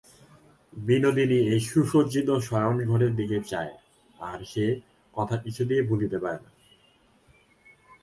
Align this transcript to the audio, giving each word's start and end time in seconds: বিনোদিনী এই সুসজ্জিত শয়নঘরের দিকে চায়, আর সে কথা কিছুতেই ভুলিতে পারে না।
বিনোদিনী 0.73 1.39
এই 1.53 1.61
সুসজ্জিত 1.69 2.29
শয়নঘরের 2.47 3.11
দিকে 3.15 3.37
চায়, 3.51 3.73
আর 4.19 4.39
সে 4.51 4.65
কথা 5.15 5.35
কিছুতেই 5.43 5.81
ভুলিতে 5.89 6.17
পারে 6.23 6.39
না। 6.43 6.49